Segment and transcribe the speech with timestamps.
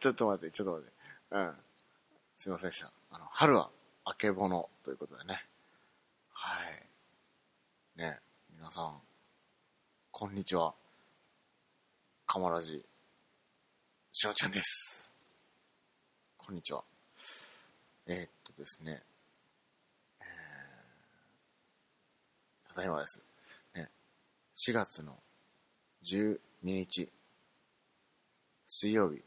[0.00, 0.92] ちょ、っと待って、ちょっと待って。
[1.30, 1.54] うん。
[2.38, 2.90] すいませんでした。
[3.10, 3.70] あの、春は、
[4.04, 5.44] あけぼのということでね。
[6.32, 6.58] は
[7.96, 7.98] い。
[7.98, 8.18] ね、
[8.56, 8.94] 皆さん、
[10.10, 10.72] こんにちは。
[12.26, 12.82] かまらじ、
[14.12, 15.10] しのちゃんです。
[16.38, 16.82] こんにちは。
[18.06, 19.02] えー、っとですね。
[20.20, 23.20] えー、ただいまです。
[23.74, 23.90] ね、
[24.56, 25.18] 4月の
[26.04, 27.12] 12日、
[28.66, 29.22] 水曜日、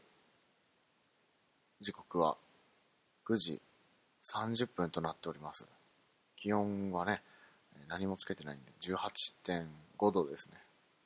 [1.84, 2.38] 時刻は
[3.28, 3.60] 9時
[4.22, 5.66] 30分となっております。
[6.34, 7.22] 気温はね、
[7.88, 9.66] 何もつけてないんで、18.5
[10.12, 10.56] 度ですね。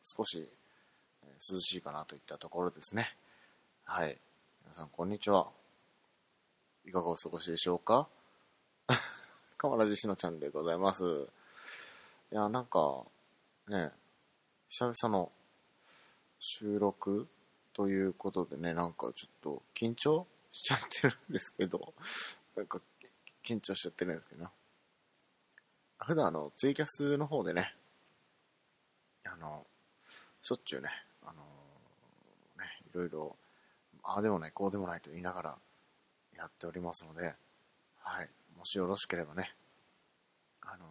[0.05, 0.49] 少し、
[1.51, 3.17] 涼しいかなといったところですね。
[3.85, 4.17] はい。
[4.63, 5.49] 皆さん、こんにちは。
[6.87, 8.09] いかがお過ごしでしょうか？
[9.57, 11.03] かまらじしのちゃんでございます。
[12.31, 13.03] いや、なんか、
[13.69, 13.91] ね、
[14.69, 15.33] 久々の
[16.39, 17.27] 収録
[17.73, 20.25] ということでね、なんかちょっと緊張？
[20.59, 21.95] しちゃってるんですけど、
[22.57, 22.81] なんか
[23.45, 24.47] 緊張しちゃってるんですけど、
[26.01, 27.75] 普段あの、ツイキャスの方でね、
[29.25, 29.65] あの、
[30.43, 30.89] しょっちゅうね、
[31.23, 31.43] あの、
[32.59, 33.37] ね、いろいろ、
[34.03, 35.59] ああでもない、こうでもないと言いながら
[36.37, 37.35] やっておりますので、
[38.03, 39.55] はい、もしよろしければね、
[40.63, 40.87] あの、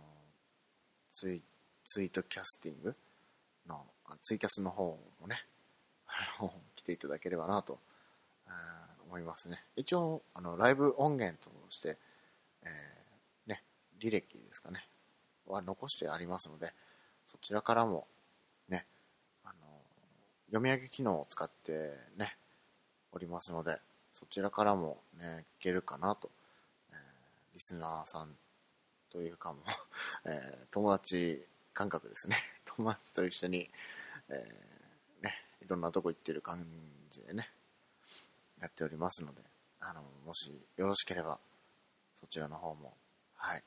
[1.09, 1.41] ツイ
[1.83, 2.95] ツイートキャスティング
[3.67, 3.85] の、
[4.23, 5.43] ツイキャスの方もね、
[6.07, 7.79] あの、来ていただければなと、
[9.07, 9.63] 思いますね。
[9.75, 11.97] 一応、あの、ライブ音源として、
[12.63, 13.63] えーね、
[13.99, 14.85] 履歴ですかね、
[15.47, 16.73] は残してありますので、
[17.25, 18.07] そちらからも、
[18.69, 18.85] ね、
[19.43, 19.53] あの、
[20.47, 22.35] 読み上げ機能を使ってね、
[23.13, 23.79] おりますので、
[24.13, 26.29] そちらからもね、聞けるかなと、
[26.91, 26.97] えー
[27.53, 28.35] リスナーさん
[29.09, 29.59] というかも、
[30.25, 32.37] えー友達感覚ですね。
[32.65, 33.69] 友達と一緒に、
[34.29, 36.67] えーね、いろんなとこ行ってる感
[37.09, 37.49] じでね、
[38.61, 39.41] やっておりますので、
[39.79, 41.39] あの、もしよろしければ、
[42.15, 42.93] そちらの方も、
[43.35, 43.63] はい、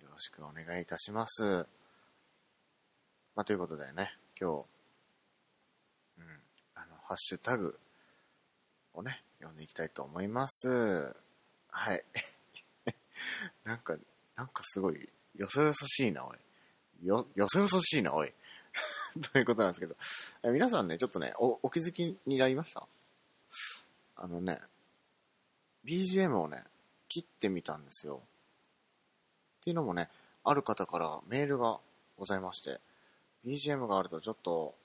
[0.00, 1.66] よろしくお願いいたします。
[3.34, 4.64] まあ、ということでね、今日、
[6.18, 6.40] うん、
[6.74, 7.78] あの、ハッシュタグ
[8.94, 11.14] をね、読んでいきたいと思います。
[11.70, 12.04] はい。
[13.64, 13.96] なんか、
[14.36, 16.38] なんかすごい、よそよそしいな、おい。
[17.04, 18.32] よ、よそよそしいな、おい。
[19.32, 19.96] ということなんですけど、
[20.52, 22.86] 皆さんね、ちょっとね、お、お気づきになりました？
[24.22, 24.60] あのね、
[25.84, 26.62] BGM をね、
[27.08, 28.20] 切ってみたんですよ。
[29.60, 30.08] っていうのもね、
[30.44, 31.80] ある方からメールが
[32.16, 32.78] ございまして、
[33.44, 34.76] BGM があるとちょっと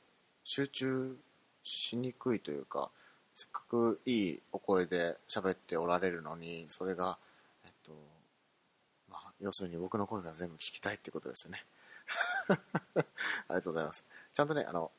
[0.43, 1.15] 集中
[1.61, 2.89] しにくいというか、
[3.35, 7.19] せっかくいいお声で喋っておられるのに、それが、
[7.63, 7.91] えっと、
[9.07, 11.63] まあ、要するに僕の声が全部聞きたいってことですよね。
[12.49, 12.63] あり
[13.49, 14.03] がとうございます。
[14.33, 14.91] ちゃんとね、あの、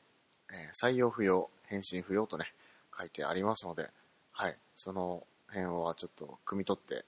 [0.49, 2.53] えー採用不要、返信不要とね、
[2.97, 3.91] 書いてありますので、
[4.39, 7.03] はい、その辺はちょっと汲み取って、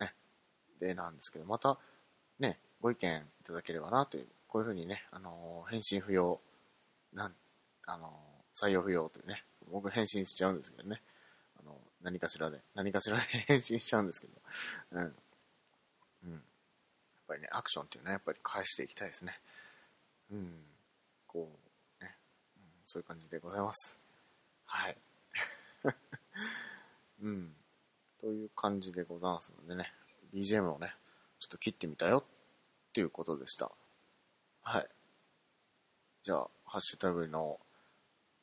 [0.00, 0.12] ね、
[0.80, 1.78] でなんですけど、また、
[2.40, 6.40] ね、ご意見いただければなという、こういうふうにね、あのー返信不要、
[7.12, 7.32] なん、
[7.86, 11.00] あのー採用不要というね、僕返信しちゃうんですけどね、
[11.60, 14.32] あの、何かしらで、何かしらで 返信しちゃうんですけど、
[14.94, 15.16] うん。
[16.24, 16.32] うん。
[16.32, 16.42] やっ
[17.28, 19.40] ぱりね、アクションっていうのはやっぱり返していきたいですね。
[20.32, 20.66] うん。
[21.28, 21.56] こ
[22.00, 22.16] う、ね、
[22.56, 24.00] うん、そういう感じでございます。
[24.64, 24.98] はい。
[27.22, 27.52] うん。
[28.20, 29.92] という感じでございますのでね、
[30.34, 30.94] BGM をね、
[31.40, 32.24] ちょっと切ってみたよ
[32.88, 33.70] っていうことでした。
[34.62, 34.88] はい。
[36.22, 37.60] じゃあ、ハッシュタグの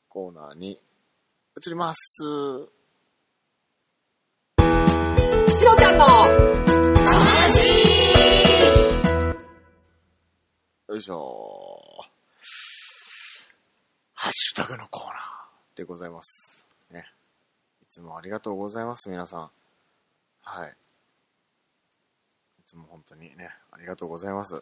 [0.08, 0.80] コーナーに
[1.56, 1.98] 移ります。
[5.54, 6.04] しのちゃんの
[10.88, 11.80] よいしょ
[14.12, 16.66] ハッシュタグのコーナーでございます。
[16.90, 17.06] ね。
[17.92, 19.50] いつもありがとうございます、皆さん。
[20.40, 20.70] はい。
[20.70, 24.54] いつも本当にね、ありがとうございます。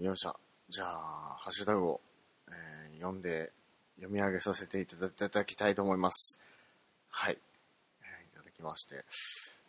[0.00, 0.34] よっしゃ。
[0.70, 2.00] じゃあ、ハッシュタグを、
[2.48, 3.52] えー読んで、
[3.96, 6.38] 読み上げさせていただきたいと思います。
[7.10, 7.36] はい。
[8.00, 9.04] えーいただきまして、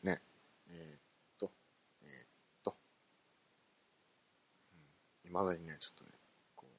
[0.02, 0.22] ね。
[0.70, 1.00] えーっ
[1.38, 1.52] と、
[2.06, 2.28] えーっ
[2.64, 2.76] と、
[5.26, 6.12] いまだにね、ちょっとね、
[6.56, 6.70] こう、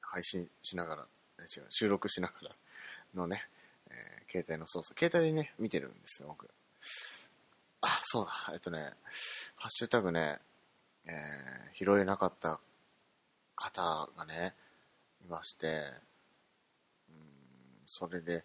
[0.00, 1.06] 配信しながら、
[1.40, 2.56] 違う、収録しながら
[3.14, 3.46] のね、
[4.30, 6.48] 携帯の操作、携帯でね、見てるんですよ、僕。
[7.80, 8.92] あ、そうだ、えっとね、
[9.56, 10.38] ハッシュタグね、
[11.06, 11.12] えー、
[11.74, 12.60] 拾えなかった
[13.56, 14.54] 方がね、
[15.24, 15.92] いまして、
[17.08, 17.14] うん、
[17.86, 18.44] それで、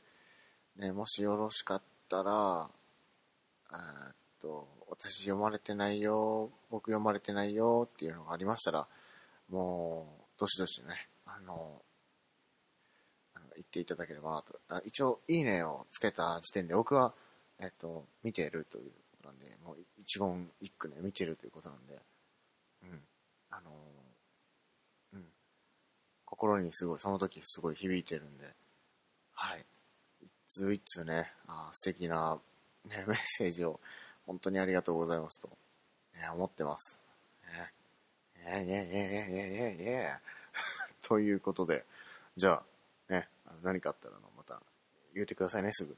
[0.77, 2.69] ね、もしよろしかったら、
[3.71, 8.87] えっと、私読まれてないよ、僕読まれてないよっていうのがありましたら、
[9.49, 11.82] もう、どしどしね、あの、
[13.73, 14.59] っていただければなと。
[14.69, 17.13] あ一応、いいねをつけた時点で僕は、
[17.59, 21.99] えっと、見てるということなんで、もう一言一句ね、見てるということなんで、
[22.83, 23.01] うん。
[23.49, 23.71] あの、
[25.13, 25.25] うん。
[26.25, 28.53] 心にすごい、その時すごい響いてるんで、
[29.33, 29.65] はい。
[30.21, 32.39] 一通一通ね、あ素敵な、
[32.85, 33.79] ね、 メッセージを
[34.27, 35.49] 本当にありがとうございますと、
[36.13, 36.99] ね、思ってます。
[37.47, 37.73] ね。
[38.45, 40.19] ねねねねねねね
[41.01, 41.85] ということで、
[42.35, 42.63] じゃあ、
[43.63, 44.61] 何かあったらまた
[45.13, 45.97] 言ってくださいね、すぐ。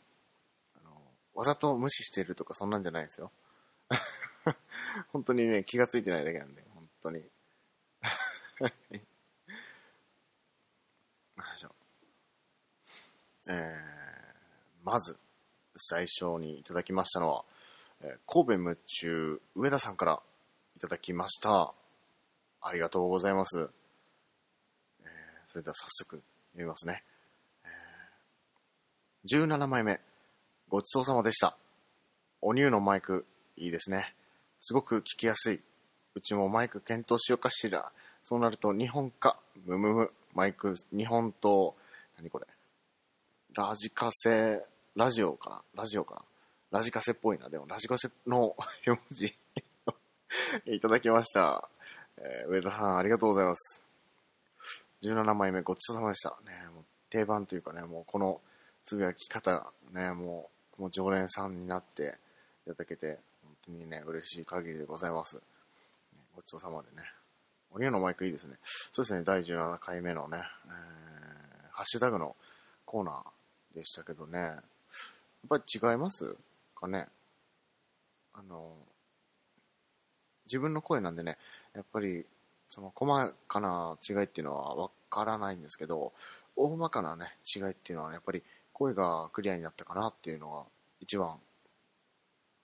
[0.75, 0.91] あの、
[1.33, 3.31] わざと無視してるとかそんなんじゃないですよ。
[5.11, 7.23] 本当にね、気がついてないだけなんで、本当に。
[13.47, 15.17] えー、まず、
[15.75, 17.45] 最初にいただきましたのは、
[18.01, 20.21] えー神戸夢中上田さんから
[20.75, 21.73] いただきました。
[22.61, 23.69] ありがとうございます。
[25.01, 26.23] えーそれでは早速読
[26.55, 27.03] みますね。
[29.27, 29.99] 17枚目、
[30.69, 31.57] ごちそうさまでした。
[32.41, 33.25] お乳のマイク、
[33.57, 34.13] いいですね。
[34.59, 35.61] すごく聞きやすい。
[36.13, 37.91] うちもマイク検討しようかしら。
[38.23, 41.75] そうなると日本か、むむむ、マイク、日本と、
[42.17, 42.45] 何これ。
[43.55, 44.63] ラジカセ、
[44.95, 46.21] ラジオかなラジオかな
[46.79, 47.49] ラジカセっぽいな。
[47.49, 48.55] でもラジカセの
[48.85, 49.35] 絵文字
[50.67, 51.67] いただきました。
[52.17, 53.83] えー上田さんありがとうございます。
[55.01, 56.37] 17枚目ごちそうさまでした。
[56.45, 58.39] ね、もう定番というかね、もうこの
[58.85, 62.17] つぶやき方、ね、もう、もう常連さんになって
[62.65, 65.39] いただけて、本当にね、嬉しい限りでございます。
[66.35, 67.03] ごちそうさまでね。
[67.71, 68.57] おニのマイクいいですね。
[68.93, 71.45] そうですね、第17回目のね、えー
[71.75, 72.37] ハッシュタグの
[72.85, 74.61] コーナーでしたけどね、やっ
[75.49, 76.37] ぱり違います
[76.73, 77.09] かね？
[78.33, 78.71] あの、
[80.45, 81.37] 自分の声なんでね、
[81.73, 82.25] やっぱり、
[82.69, 86.13] その細かな違いっていうのはわからないんですけど、
[86.55, 88.41] 大まかなね、違いっていうのは、ね、やっぱり
[88.75, 90.63] 声がクリアになったかなっていうのが
[90.99, 91.37] 一番、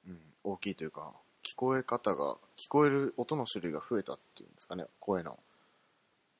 [0.06, 5.40] うん、大きいというか、聞こえ方が、聞こえる音の種類が増えたっていうんですかね、声の。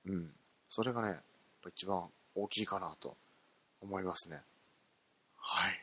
[0.06, 0.30] うん。
[0.70, 1.18] それがね、やっ
[1.64, 2.04] ぱ一番
[2.36, 3.16] 大きいかなと
[3.82, 4.42] 思いますね。
[5.38, 5.72] はい。
[5.72, 5.78] で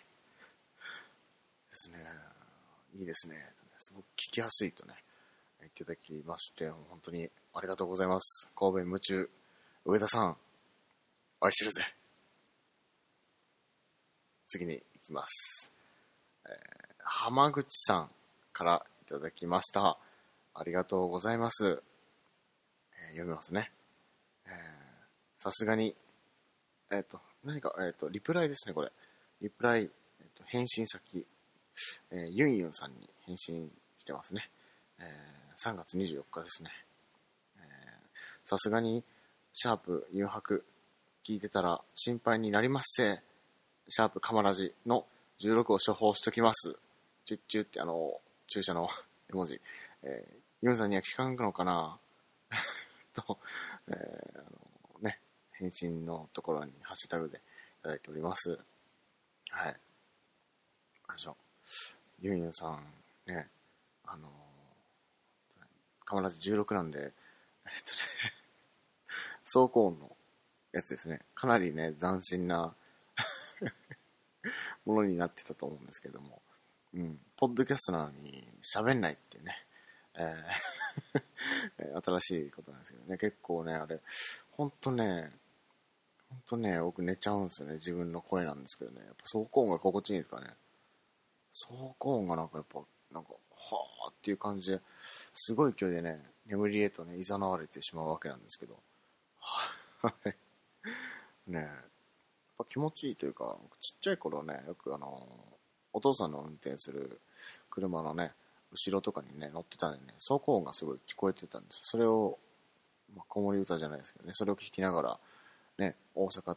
[1.73, 1.99] すね。
[2.94, 3.37] いいですね。
[3.79, 4.93] すごく聞きやすいとね、
[5.64, 8.50] いただきまして、本当にありがとうございます。
[8.55, 9.31] 神戸夢中、
[9.87, 10.37] 上田さん、
[11.40, 11.94] 愛してるぜ。
[14.49, 15.73] 次に行きます。
[16.47, 18.11] えー浜口さん
[18.53, 19.99] からいただきました。
[20.55, 21.67] ありがとうございます。
[21.67, 21.79] えー
[23.12, 23.71] 読みますね。
[25.39, 25.95] さすがに、
[26.91, 28.91] えっ、と、何か、えっ、と、リプライですね、これ。
[29.41, 31.25] リプライ、えっ、と、返信先、
[32.11, 34.50] えーユンユンさんに返信してますね。
[34.99, 36.71] えー3月24日ですね。
[38.45, 39.05] さすがに、
[39.52, 40.64] シャープ誘白
[41.23, 43.21] 聞いてたら心配になりますせ。
[43.88, 45.07] シャープカマラジの
[45.40, 46.76] 16を処方しときます。
[47.25, 48.88] チュッチュってあの、注射の
[49.30, 49.61] 絵文字。
[50.02, 52.00] えーユンさんには聞かんのかな？
[53.14, 53.38] と、
[53.87, 54.42] えーあ
[54.95, 55.21] のね、
[55.52, 57.40] 返信のところにハッシュタグでい
[57.83, 58.59] ただいております。
[59.50, 59.80] はい。
[61.07, 61.37] あれしょ。
[62.21, 62.85] ユンユンさん、
[63.26, 63.49] ね、
[64.04, 64.28] あの
[66.04, 67.12] カマラジ16なんで、えっとね、
[69.45, 70.16] 走行音の
[70.73, 71.21] やつですね。
[71.37, 72.75] かなりね、斬新な
[74.87, 76.43] ものになってたと思うんですけども、
[76.95, 79.67] うん、ポッドキャストなのに喋んないっていうね、
[80.15, 80.88] えー。
[82.05, 84.00] 新しいことなんですけどね、結構ね、あれ、
[84.53, 85.33] ほんとね、
[86.29, 90.55] ほんとね、僕寝ちゃうんですよね、自分の声なんですけどね、やっぱ走行音が心地いいんですかね。
[91.53, 92.81] 走行音がなんかやっぱ、
[93.12, 94.81] なんか、はーっていう感じで、
[95.35, 98.79] すごい勢いでね、眠りへとね、誘われてしまうわけなんですけど、
[99.38, 100.35] はい。
[101.50, 101.88] ねえ、
[102.59, 105.27] ぱ気持ちいいというか、ちっちゃい頃ね、よくあの、
[105.93, 107.21] お父さんの運転する
[107.71, 108.33] 車のね、
[108.73, 111.81] 後ろとかにね、乗ってたんでね、走行音がすごい聞こえてたんですよ。
[111.85, 112.38] それを、
[113.17, 115.19] まあ、子守歌じゃないですけどね、それを聞きながら、
[115.79, 116.57] ね、大阪、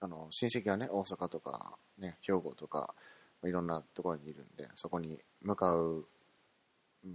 [0.00, 2.94] あの、親戚がね、大阪とか、ね、兵庫とか、
[3.44, 6.04] いろんなところにいるんで、そこに向かう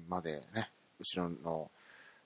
[0.10, 1.72] までね、後ろの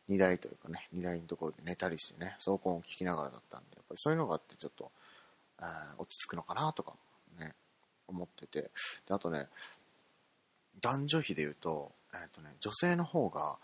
[0.08, 4.92] 荷台というかね、荷台のところで寝たりしてね、走行音を聞きながらだったんで、やっぱりそういうのがあってちょっと、
[5.62, 6.94] あー落ち着くのかなとか
[7.39, 7.53] ね、
[8.08, 8.62] 思ってて。
[8.62, 9.48] で、あとね、
[10.82, 13.58] 男女比で言うと、えっ、とね、女性の方が、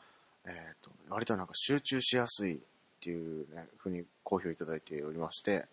[0.45, 2.59] えっ、と、割となんか集中しやすいっ
[3.01, 5.65] ていうね、ふうに好評いただいておりまして、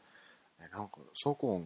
[0.61, 1.65] えなんか走行音を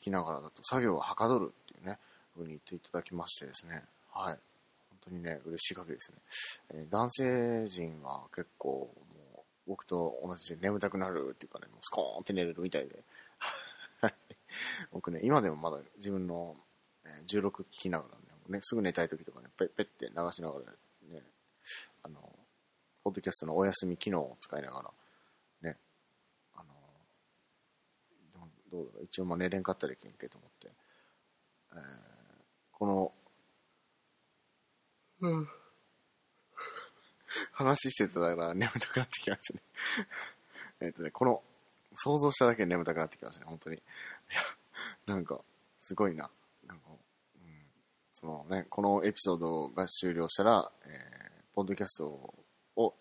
[0.00, 1.98] 聞きながらだと作業がはかどるっていうね、
[2.34, 4.38] ふうに言っていただきましてですね、はい。
[4.90, 6.18] 本当にね、嬉しい限りですね。
[6.82, 8.90] え男性陣は結構、
[9.66, 13.04] 僕と同じで眠たくなるっていうかね、もうスコーンって寝れるみたいで。
[14.80, 16.56] は い僕ね、今でもまだ自分の、
[17.04, 20.72] えー16聞きながらね、ね、すぐ寝たい時とかね、ペッペッって流しながら
[21.08, 21.22] ね、
[22.02, 22.20] あの、
[23.04, 25.78] ポッドキャストのお休み機能を使いながら、ね、
[26.54, 26.74] あの、
[28.32, 30.70] どうどうだろう、一応まあ寝れんかったらいけんけと思って、
[31.72, 32.08] えー
[32.78, 33.12] この、
[35.20, 35.48] うん、
[37.52, 39.62] 話してたら眠たくなってきましたね。
[40.80, 41.42] えっとね、この、
[41.96, 43.82] 想像しただけで眠たくなってきましたね、本当に。
[44.30, 45.40] いや、なんか、
[45.80, 46.30] すごいな。
[46.66, 47.66] なんか、うん、
[48.12, 52.34] そのね、このエピソードが終了したら、えー、ポッドキャスト
[52.76, 52.94] を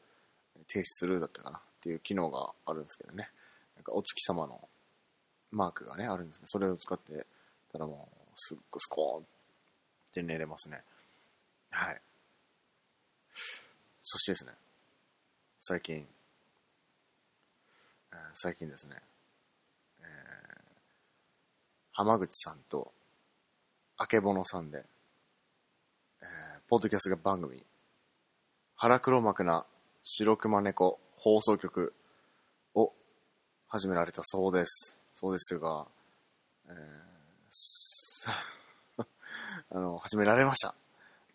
[0.67, 3.29] 停止するだったかなっていう機能があるんですけどね。
[3.75, 4.67] なんかお月様の
[5.51, 7.25] マークがね、あるんですけど、それを使って
[7.71, 9.25] たらもう、すっごいスコーンっ
[10.13, 10.81] て寝れますね。
[11.71, 12.01] はい。
[14.01, 14.53] そしてですね、
[15.59, 16.07] 最近、
[18.33, 18.95] 最近ですね、
[21.97, 22.93] 浜口さんと、
[23.97, 24.83] あけぼのさんで、
[26.21, 27.65] えーポッドキャスト番組、
[28.75, 29.65] 腹黒幕な
[30.03, 31.95] 白熊猫放送局
[32.75, 32.93] を
[33.67, 34.95] 始められたそうです。
[35.15, 35.87] そうですというか、
[36.67, 36.75] えー
[39.71, 40.75] あの、始められました。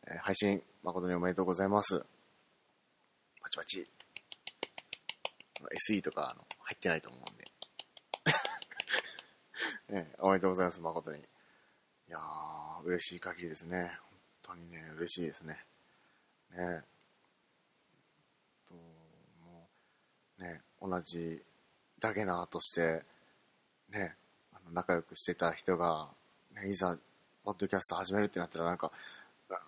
[0.06, 1.98] えー配信誠におめでとうございます。
[3.40, 3.90] パチパチ。
[5.90, 7.41] SE とかあの入ってないと思うんで。
[9.92, 11.18] ね、おめでとうございます、誠に。
[11.18, 11.22] い
[12.08, 13.92] やー、嬉しい限りですね。
[14.42, 15.58] 本当にね、嬉しいですね。
[16.56, 16.80] ね
[18.66, 19.68] と、も
[20.38, 21.44] う、ね、同じ
[22.00, 23.04] だけなとして、
[23.90, 24.16] ね、
[24.54, 26.08] あの仲良くしてた人が、
[26.54, 26.96] ね、いざ、
[27.44, 28.90] ポッドキャスト始めるってなったら、なんか、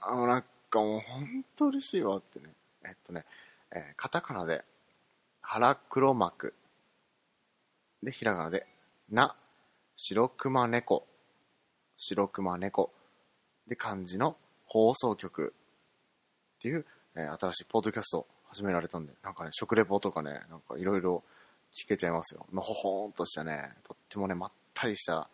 [0.00, 2.46] あの、なんかもう本当嬉しいわってね。
[2.86, 3.26] えっとね、
[3.72, 4.64] えーカタカナで、
[5.42, 6.54] 腹黒幕。
[8.02, 8.66] で、ひらがなで、
[9.10, 9.36] な、
[9.96, 11.06] 白熊猫。
[11.96, 12.92] 白熊猫。
[13.68, 14.36] で、漢字の
[14.66, 15.54] 放送局。
[16.58, 16.84] っていう、
[17.16, 21.22] えー新しいポッドキャストを始められたんで、なんかね、食レポとかね、なんかいろいろ
[21.72, 22.46] 聞けちゃいますよ。
[22.52, 25.28] のほほーんとしたね、とってもね、まったりした、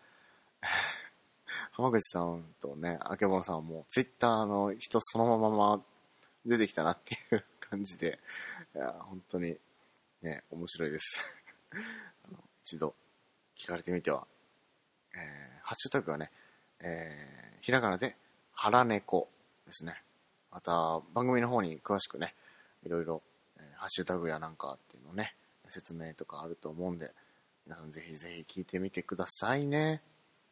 [1.73, 5.83] 浜口さんとね、あけぼのさんはもう、ツイッターの人そのまま
[6.45, 8.19] 出てきたなっていう感じで、
[8.75, 9.59] いや、本当に、
[10.21, 11.19] ね、面白いです。
[12.65, 12.95] 一度、
[13.57, 14.27] 聞かれてみては、
[15.15, 16.31] えーハッシュタグはね、
[16.81, 18.17] えーひらがなで、
[18.55, 19.29] 腹猫
[19.67, 20.03] ですね。
[20.51, 22.35] また、番組の方に詳しくね、
[22.85, 23.23] いろいろ、
[23.59, 25.35] えーハッシュタグやなんかっていうのね、
[25.69, 27.13] 説明とかあると思うんで、
[27.67, 30.03] 皆さんぜひぜひ聞いてみてくださいね。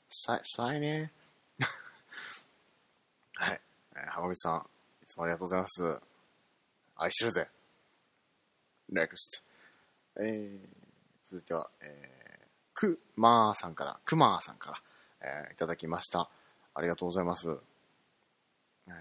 [0.09, 1.13] さ、さいね。
[3.35, 3.61] はい。
[3.97, 4.67] えー浜口さん、
[5.03, 6.01] いつもありがとうございます。
[6.97, 7.49] 愛してるぜ。
[8.93, 9.43] NEXT。
[10.21, 10.69] えー、
[11.25, 12.18] 続いては、えー、
[12.79, 14.81] くまーさんから、くまーさんから、
[15.21, 16.31] えーいただきました。
[16.75, 17.49] ありがとうございます。
[18.87, 18.93] えー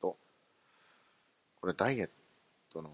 [0.00, 0.16] と、
[1.60, 2.10] これダイエッ
[2.72, 2.90] トの、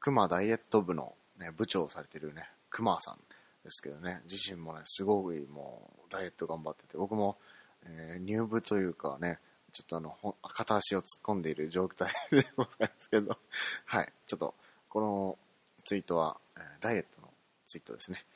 [0.00, 3.18] くまダイエット部の、ね、部長をされてるね、くまーさん
[3.62, 7.38] ですけどね、自身もね、すごいもう、ダイエット頑張ってて、僕も、
[7.84, 9.38] えー入部というかね、
[9.70, 13.38] ちょっとあの、片足を突っ込んでいる状態でございますけど、
[13.84, 14.56] はい、ちょっと、
[14.88, 15.38] この
[15.84, 16.40] ツイートは、
[16.80, 17.32] ダイエットの
[17.68, 18.26] ツイートですね。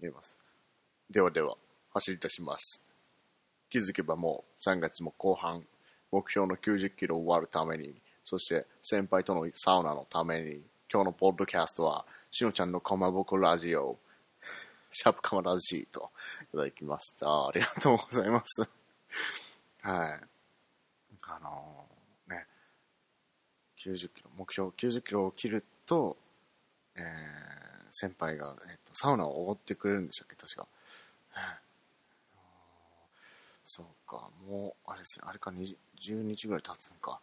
[0.00, 0.38] えー入れます。
[1.10, 1.56] ではでは、
[1.94, 2.80] 走り出します。
[3.70, 5.64] 気づけばもう3月も後半、
[6.10, 10.62] 目標の90キロ終わるために、そして先輩とのサウナのために、
[10.92, 13.98] 今日のポッドキャストは、しのちゃんのかまぼこラジオ、
[14.90, 16.10] シャープかまラジと
[16.54, 17.48] いただきました。
[17.48, 18.62] ありがとうございます。
[19.82, 20.20] はい。
[21.30, 22.46] あのーね、
[23.84, 26.16] 90キロ、目標90キロを切ると、
[26.94, 27.58] えー
[27.90, 30.66] 先輩が、えっとサウナをおごってくれるんでしたっけ、確か。
[33.62, 37.20] そうか、もう、あれですね、あれか、20 10日ぐらい経つんか。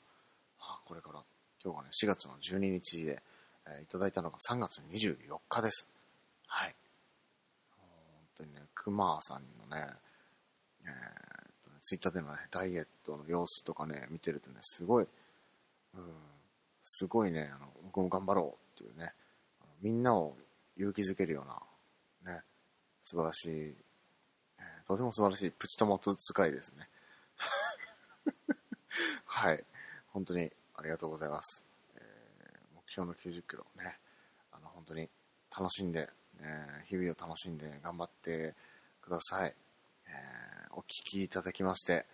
[0.60, 1.22] あこれから、
[1.62, 3.22] 今日がね、4月の12日で、
[3.68, 5.88] えーいただいたのが3月24日です。
[6.48, 6.76] はい。
[7.78, 7.88] 本
[8.38, 9.90] 当にね、クマさんのね、
[10.84, 15.08] えーとね、ツイッターでのね、ダイエットの様子とかね、見てるとね、すごい、
[15.96, 16.02] うん、
[16.84, 19.14] すごいね、あの、僕も頑張ろうっていうね、
[19.82, 20.38] みんなを
[20.78, 22.42] 勇気づけるような、ね、
[23.04, 23.76] 素晴らしい、
[24.88, 26.90] とても素晴らしいプチトマト使いですね。
[29.26, 29.64] はい。
[30.08, 31.64] 本当にありがとうございます。
[31.96, 34.00] えー目標の90キロね、
[34.52, 35.10] あの、本当に
[35.52, 38.56] 楽しんで、ね、日々を楽しんで頑張って
[39.02, 39.56] ください。
[40.08, 42.06] えーお聞きいただきまして、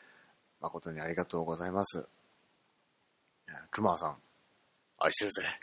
[0.59, 2.07] 誠にありがとうございます。
[3.47, 4.21] え熊さん、
[4.99, 5.59] 愛してるぜ。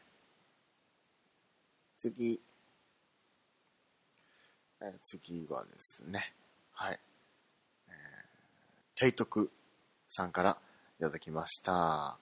[1.99, 2.43] 次。
[4.81, 6.33] え次はですね、
[6.73, 7.01] はい。
[7.89, 9.51] えー、提督
[10.09, 10.59] さんから
[11.01, 12.17] いただきました。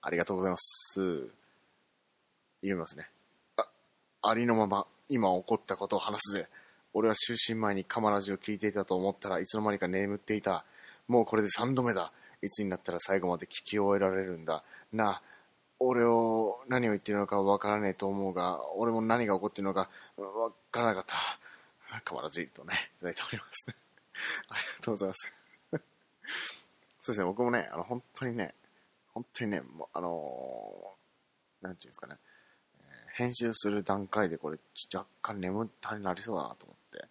[0.00, 1.00] ありがとうございます。
[2.62, 3.08] 言いますね。
[3.56, 3.66] あ、
[4.22, 6.48] ありのまま、今起こったことを話すぜ。
[6.94, 10.64] 俺は就寝前にカマラジを聞いていたと思ったらいつの間にか眠っていた。
[11.08, 12.12] もうこれで3度目だ。
[12.40, 14.62] いつになったら最後まで聞き終えられるんだ。
[14.92, 15.22] なあ、
[15.80, 21.16] 俺を何を言ってるのかわからねえと思うが、俺も何が起こってるのかわからなかった。
[22.04, 23.66] カマラジとね、いただいております。
[24.48, 25.32] ありがとうございます。
[25.72, 25.80] そう
[27.08, 28.54] ですね、僕もね、あの、本当にね、
[29.08, 32.16] 本当にね、もうあのーなんていうんですかね、
[32.80, 34.58] えー編集する段階でこれ、
[34.92, 37.08] 若干眠たになりそうだなと思って。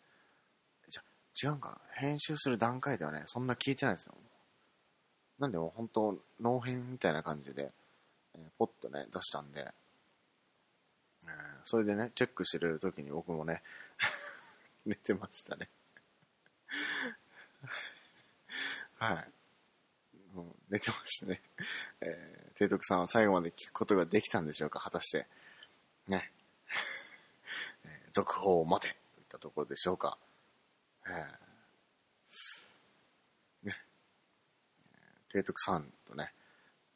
[0.90, 1.80] じゃ、違うんかな？
[1.94, 4.16] 編集する段階ではね、そんな聞いてないですよ。
[5.40, 7.74] なんでもう本当、脳編みたいな感じで、
[8.36, 9.74] えーポッとね、出したんで、
[11.26, 13.64] えーそれでね、チェックしてる時に僕もね、
[14.86, 15.70] 寝てましたね。
[18.98, 19.32] はい。
[20.36, 21.42] もう寝てましたね。
[22.02, 24.80] えー、提督さんは最後まで聞くことができたんでしょうか？
[24.80, 25.28] 果たして。
[26.08, 26.32] ね。
[27.86, 30.18] えー続報を待てといったところでしょうか？
[31.08, 33.76] えーね。
[35.32, 36.34] 提督さんとね、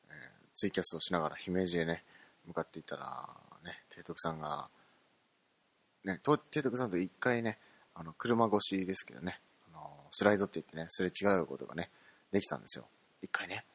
[0.10, 0.14] えー
[0.56, 2.04] ツイキャスをしながら姫路へね、
[2.46, 3.30] 向かっていったら、
[3.64, 4.70] ね、提督さんが、
[6.04, 7.60] ね、提督さんと一回ね、
[8.00, 9.42] あの、車越しですけどね、
[9.74, 11.90] あの、スライドって言ってね、すれ違うことがね、
[12.32, 12.88] できたんですよ。
[13.22, 13.66] 一回ね。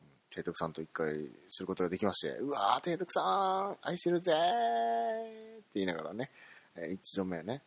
[0.00, 1.14] うん提督さんと一回
[1.48, 6.30] することができまして、うわー、提督さん、愛してるぜーって言いながらね、
[6.74, 7.62] えー一度目ね、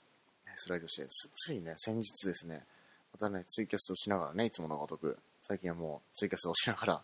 [0.56, 2.64] スライドして、ついね、先日ですね、
[3.14, 7.02] またね、ツイキャスをしながらね、いつものごとく、最近はもうツイキャストをしながら、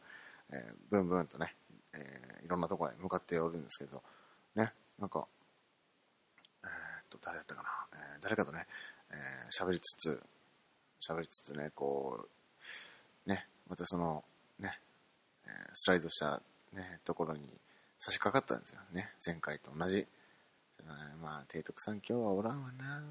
[0.51, 1.55] えーブンブンとね、
[1.93, 4.03] えーいろんなところに向かっておるんですけど、
[4.55, 5.25] ね、なんか、
[6.63, 6.69] えっ
[7.09, 8.67] と、誰だったかな、えー誰かとね、
[9.11, 10.23] えー喋りつつ、
[11.07, 12.27] 喋りつつね、こ
[13.25, 14.23] う、ね、またその、
[14.59, 14.79] ね、
[15.73, 16.41] スライドした、
[16.73, 17.47] ね、ところに
[17.99, 20.05] 差し掛かったんですよね、前回と同じ。
[21.21, 23.01] まあ、提督さん今日はおらんわな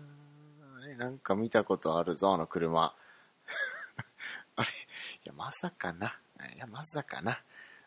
[0.76, 2.94] あれなんか見たことあるぞ、あの車。
[4.57, 4.72] あれい
[5.24, 6.18] や、まさかな。
[6.54, 7.40] いや、まさかな。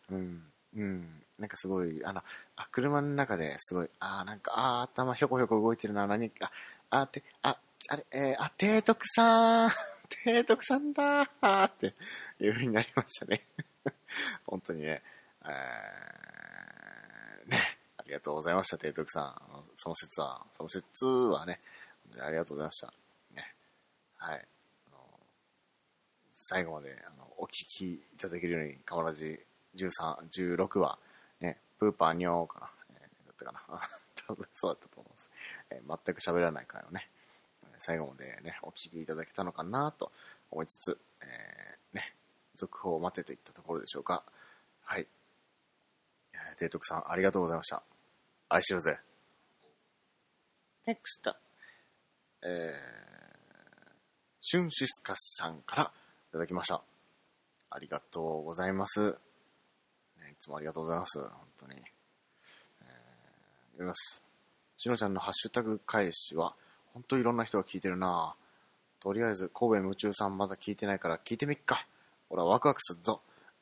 [0.09, 0.51] うん。
[0.75, 1.23] うん。
[1.37, 2.23] なんかすごい、あの、
[2.55, 6.51] あ、車の中ですごい、あーなんか、あー頭ひょこひょこ動いてるな、何か、
[6.89, 9.69] あ、あ、て、あ、あれ、えー、あ、提督さん、
[10.25, 11.95] 提督さんだーって
[12.39, 13.47] いう風になりましたね。
[14.45, 15.01] 本当にね、
[15.45, 19.63] えー、ね、ありがとうございました、提督さん。
[19.75, 21.61] その説は、その説はね、
[22.03, 22.93] 本当にありがとうございました。
[23.31, 23.55] ね。
[24.17, 24.47] はい。
[24.87, 25.19] あの
[26.33, 29.39] 最後まであのお聞きいただけるように、かわらじ
[29.75, 30.99] 13、16話、
[31.39, 33.89] ね、プーパーニョーかな、えーだったかな。
[34.27, 35.31] 多分そうだったと思います。
[35.69, 37.09] えー全く喋らない回をね、
[37.79, 40.11] 最後までね、お聞きいただけたのかなと
[40.51, 42.13] 思いつつ、えーね、
[42.55, 44.23] 続報を待てといったところでしょうか。
[44.83, 45.07] はい。
[46.33, 47.83] えー提督さん、ありがとうございました。
[48.49, 48.99] 愛してるぜ。
[50.87, 51.35] NEXT。
[52.43, 52.77] えー、
[54.41, 55.91] シュンシスカスさんから
[56.29, 56.81] いただきました。
[57.69, 59.19] ありがとうございます。
[60.17, 61.19] ね、いつもありがとうございます。
[61.19, 61.73] 本当に。
[61.73, 61.83] えー、
[63.73, 64.23] 読みます。
[64.77, 66.55] しのちゃんのハッシュタグ返しは、
[66.97, 68.33] 本当いろんな人が聞いてるな
[69.01, 71.85] とりあえず、神戸夢中さんまだ聞いてないから聞いてみっか。
[72.27, 73.21] ほら、ワクワクすっぞ。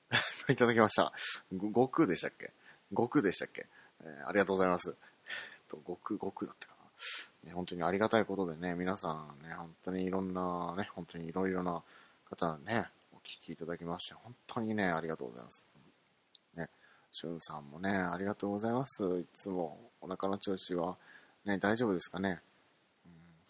[0.48, 1.12] いただきました。
[1.52, 2.54] 悟空でしたっけ？
[2.92, 3.68] 悟空でしたっけ、
[4.04, 4.96] えーありがとうございます。
[5.68, 6.76] と、悟空、悟空だったか
[7.44, 7.50] な。
[7.50, 11.84] ね、本当にありがたいことでね、皆さんね、本当にいろんなね、本当にいろいろな
[12.30, 15.66] 方ね、お聞きいただきまして、本当にね、ありがとうございます。
[16.56, 16.70] ね、
[17.12, 19.04] しゅんさんもね、ありがとうございます。
[19.20, 20.98] いつもお腹の調子は、
[21.44, 22.42] ね、大丈夫ですかね？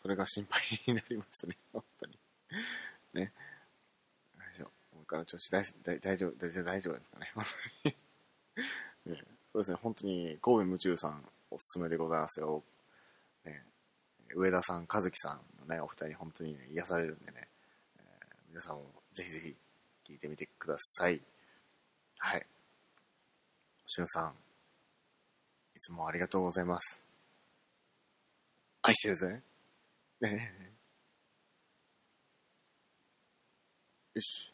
[0.05, 2.19] それが心配になりますね、 本当に。
[3.13, 3.33] ね。
[4.37, 4.99] 大丈夫。
[4.99, 7.31] お腹の調子大大大丈夫、大丈夫大丈夫ですかね。
[7.33, 7.43] 本
[7.83, 9.15] 当に。
[9.15, 12.63] ねそうですね、本当に神戸夢中さんおすすめでございますよ。
[13.45, 13.65] ね、
[14.35, 17.49] 上田さん、和樹さんのね、お二人本当にね、癒されるんでね、
[17.97, 19.57] えー皆さんもぜひぜひ
[20.03, 21.19] 聞いてみてください。
[22.19, 22.45] はい。
[23.87, 24.35] しゅんさん、
[25.75, 27.01] いつもありがとうございます。
[28.83, 29.41] 愛してるぜ。
[34.13, 34.53] よし。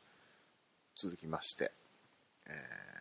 [0.95, 1.71] 続きまして、
[2.45, 2.91] えー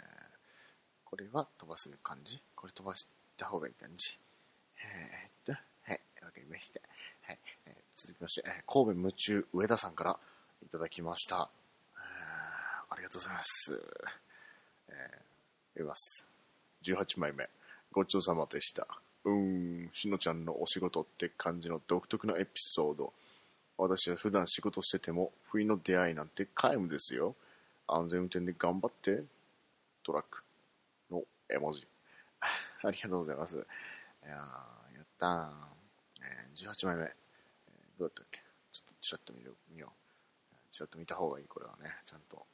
[1.05, 2.41] これは飛ばす感じ？
[2.55, 4.17] これ飛ばした方がいい感じ？
[4.77, 6.81] えー、っと、はい、わかりました。
[7.23, 10.21] はい、えー続きまして、えー神戸夢中上田さんから
[10.63, 11.51] いただきました。
[11.97, 13.73] ありがとうございます。
[14.89, 14.97] えー、
[15.73, 16.29] 読みます。
[16.83, 17.51] 18枚目。
[17.91, 18.87] ごちそうさまでした。
[19.25, 23.13] うん、しのちゃんのお仕事って感じの独特なエピソード。
[23.77, 27.35] 私は普段仕事してても、不意の出会いなんて皆無ですよ。
[27.87, 29.23] 安全運転で頑張って。
[30.03, 30.43] トラック
[31.11, 31.87] の絵文字。
[32.83, 33.57] ありがとうございます。
[33.57, 33.59] い
[34.27, 35.51] や、やったー。
[36.23, 37.03] えー18枚目。
[37.05, 38.41] えーどうだったっけ？
[38.73, 40.57] ちょっとちらっと見る見よう。
[40.71, 41.95] ちらっと見た方がいい、これはね。
[42.07, 42.47] ちゃんと、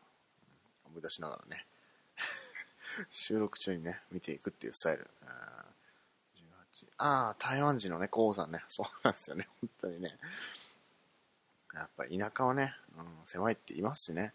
[0.84, 1.66] 思い出しながらね。
[3.10, 5.08] 収録中にね、見ていくっていうスタイル。
[5.22, 5.75] あー
[6.98, 8.64] ああ、台湾人のね、コウさんね。
[8.68, 10.18] そうなんですよね、本当にね。
[11.74, 14.32] やっぱ田舎はね、うん、狭いって言いますしね。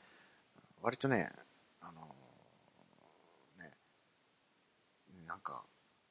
[0.81, 1.31] 割とね、
[1.79, 3.71] あのーね、
[5.25, 5.63] なんか、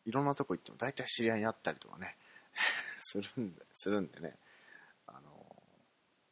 [0.05, 2.17] いろんなとこ行っても大体知り合いに会ったりとかね、
[3.01, 4.37] するんで、するんでね、
[5.07, 5.61] あのー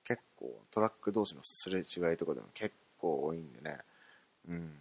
[0.04, 3.78] 結構トラック同士のすれ違いとかでも結構多いんでね、
[4.48, 4.80] うん。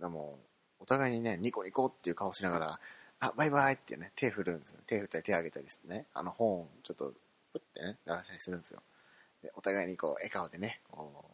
[0.00, 0.36] でも、
[0.80, 2.80] お互いにね、ニコニコっていう顔しながら、
[3.20, 4.80] あ、バイバイってね、手振るんですよ。
[4.86, 7.12] 手振ったり手上げたりしてね、あの、ホーン、ちょっと、
[7.52, 8.82] プってね、鳴らしたりするんですよ。
[9.42, 11.24] で、お互いにこう、笑顔でね、こ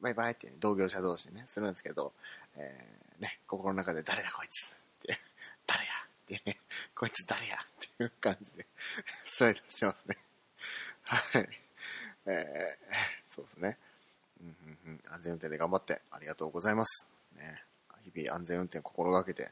[0.00, 2.12] う、バイバイって、ね、同業者同士ね、するんですけど、
[2.56, 5.18] えー、ね、心の中で誰だこいつって、
[5.66, 5.90] 誰や
[6.24, 6.58] ってね、
[6.94, 7.58] こいつ誰やっ
[7.96, 8.66] ていう感じで、
[9.24, 10.18] スライドしてますね。
[11.02, 11.48] はい。
[12.26, 13.78] えー、そうですね。
[14.40, 17.06] うんうんうん、安全運転で頑張ってありがとうございます。
[17.36, 17.62] ね、
[18.04, 19.50] 日々安全運転心がけて、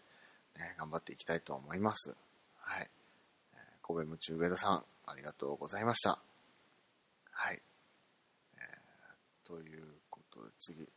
[0.58, 2.14] ね、頑張っていきたいと思います。
[2.60, 2.90] はい。
[3.54, 6.18] えー神戸夢中上田さん、ありがとうございました。
[7.30, 7.62] はい。
[8.56, 10.88] えーということで次、えー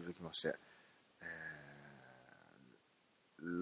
[0.00, 0.54] 続きまして、
[1.20, 1.28] えー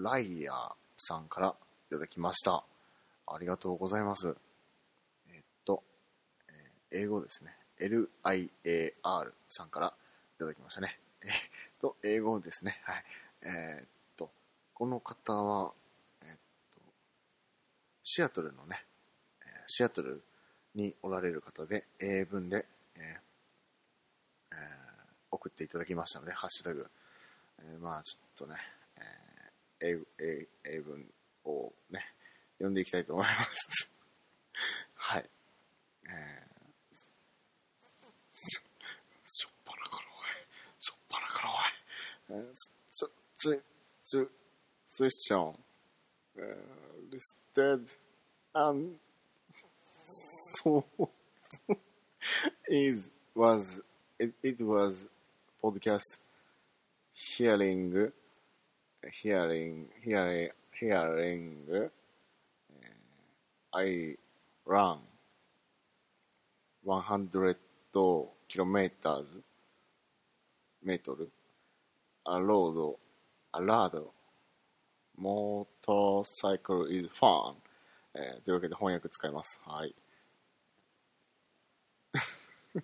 [0.03, 1.53] ライヤーさんからい
[1.91, 2.63] ただきました。
[3.27, 4.35] ありがとうございます。
[5.29, 5.83] えっと、
[6.49, 7.55] えー英語ですね。
[7.79, 9.93] LIAR さんから
[10.35, 10.99] いただきましたね。
[11.23, 11.31] えっ
[11.79, 12.81] と、英語ですね。
[12.85, 13.03] はい。
[13.43, 13.87] えーっ、
[14.77, 15.73] この方は、
[16.21, 16.37] えっ
[16.71, 16.79] と、
[18.03, 18.85] シアトルのね、
[19.65, 20.21] シアトル
[20.75, 22.63] におられる方で、英文で、
[22.95, 23.03] えー
[24.51, 24.87] えー
[25.29, 26.87] 送っていただきましたので、ハッシュタグ、
[27.59, 28.55] えーまあちょっとね、
[29.81, 31.03] えー英英英文
[31.45, 32.05] をね、
[32.59, 33.89] 読んでいきたいと思います。
[34.93, 35.29] はい。
[36.07, 36.95] えー
[39.25, 40.45] しょっぱなからおい。
[40.79, 41.49] しょっぱなから
[42.35, 42.43] おい。
[42.45, 42.69] えーつ、
[43.37, 43.63] つ、
[44.05, 44.31] つ、
[44.97, 45.53] Christian
[46.41, 46.43] uh,
[47.11, 47.87] listed
[48.55, 48.95] and
[50.55, 50.83] so
[52.67, 53.79] is was
[54.19, 55.07] it, it was
[55.63, 56.17] podcast
[57.13, 58.11] hearing
[59.21, 61.87] hearing hearing hearing uh,
[63.71, 64.15] I
[64.65, 64.99] run
[66.81, 67.55] 100
[68.49, 69.27] kilometers
[70.83, 71.13] meter
[72.25, 72.95] a road
[73.53, 74.16] a road
[75.19, 77.55] motorcycle is fun、
[78.13, 79.95] えーというわけで翻訳使いますはい
[82.75, 82.81] えっ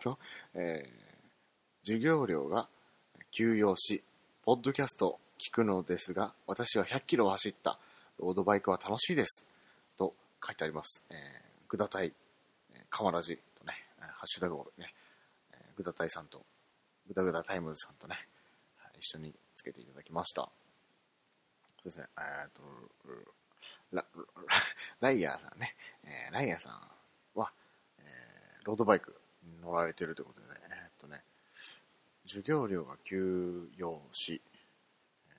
[0.00, 0.18] と、
[0.54, 1.08] えー
[1.88, 2.68] 授業料が
[3.30, 4.04] 休養し、
[4.44, 7.78] ポッドキャスト聞くのですが、私は100キロ走った
[8.18, 9.46] ロードバイクは楽しいです。
[9.96, 10.14] と
[10.46, 11.02] 書いてあります。
[11.08, 11.18] えー、
[11.66, 12.12] ぐだたい、
[12.74, 14.92] えー、かまらじとね、ハッシュタグをね、
[15.52, 16.44] えーぐだたいさんと、
[17.06, 18.28] ぐだぐだタイムズさんとね、
[19.00, 20.42] 一緒につけていただきました。
[20.42, 20.50] そ
[21.82, 22.62] うですね、えっと、
[23.90, 24.04] ラ、
[25.00, 27.52] ライヤーさんね、えーライヤーさんは、
[27.98, 31.24] えーロードバイクに乗られてるということでね、えーっとね、
[32.24, 34.40] 授業料が休養し、
[35.28, 35.34] えー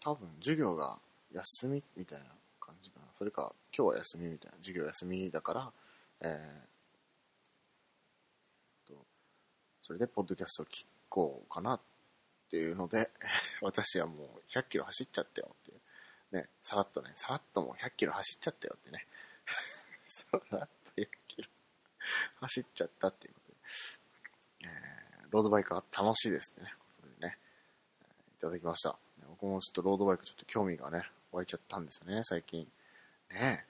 [0.00, 1.00] 多分授業が
[1.32, 2.26] 休みみたいな
[2.60, 3.06] 感じかな。
[3.14, 5.72] それか、今日は休みみたいな、授業休みだから、
[6.20, 9.06] えーと、
[9.82, 11.80] それでポッドキャストを聞こうかな
[12.46, 13.10] っていうので、
[13.62, 15.80] 私はもう100キロ走っちゃったよっていう。
[16.32, 19.06] ね、さらっとね、さらっともう100キロ走っちゃったよってね。
[20.06, 21.48] さらっと100キロ
[22.40, 24.68] 走っちゃったっていうことで。
[24.68, 25.04] えー
[25.34, 27.36] ロードバイクは楽しいですってね、ことでね、
[28.38, 28.96] いただきました。
[29.28, 31.02] 僕もちょっとロードバイクちょっと興味がね、
[31.32, 32.60] 湧いちゃったんですよね、最近。
[33.32, 33.66] ね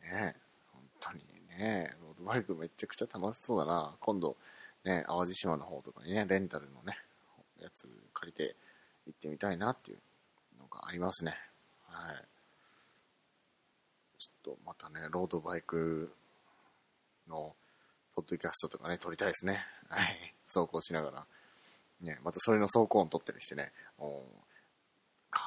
[0.00, 0.40] え、ねえ、
[0.72, 1.24] 本当に
[1.58, 3.96] ね、ロードバイクめちゃくちゃ楽しそうだな。
[3.98, 4.36] 今度、
[4.84, 6.96] ね、淡路島の方とかにね、レンタルのね、
[7.62, 8.56] やつ借りて
[9.06, 9.98] 行ってみたいなっていう
[10.58, 11.36] のがありますね。
[11.86, 12.24] はい。
[14.18, 16.12] ちょっとまたね、ロードバイク
[17.28, 17.54] の
[18.14, 19.64] ポッドキャストとかね、撮りたいですね。
[19.88, 20.34] はい。
[20.46, 21.26] 走行しながら。
[22.00, 24.20] ね、またそれの走行音取ったりしてね、おー
[25.30, 25.46] カー